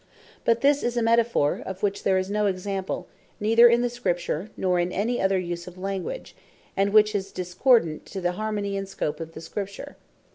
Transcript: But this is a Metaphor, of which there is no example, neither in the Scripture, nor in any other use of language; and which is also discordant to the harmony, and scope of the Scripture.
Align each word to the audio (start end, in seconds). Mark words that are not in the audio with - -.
But 0.45 0.61
this 0.61 0.81
is 0.81 0.97
a 0.97 1.03
Metaphor, 1.03 1.61
of 1.63 1.83
which 1.83 2.01
there 2.01 2.17
is 2.17 2.31
no 2.31 2.47
example, 2.47 3.07
neither 3.39 3.67
in 3.69 3.83
the 3.83 3.87
Scripture, 3.89 4.49
nor 4.57 4.79
in 4.79 4.91
any 4.91 5.21
other 5.21 5.37
use 5.37 5.67
of 5.67 5.77
language; 5.77 6.35
and 6.75 6.91
which 6.91 7.13
is 7.13 7.25
also 7.27 7.35
discordant 7.35 8.07
to 8.07 8.19
the 8.19 8.31
harmony, 8.31 8.75
and 8.75 8.89
scope 8.89 9.19
of 9.19 9.33
the 9.33 9.41
Scripture. 9.41 9.97